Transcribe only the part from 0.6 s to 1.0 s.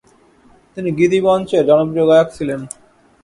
তিনি